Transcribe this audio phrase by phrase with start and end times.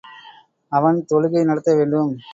[0.71, 2.11] அவன் தொழுகை நடத்த வேண்டும்.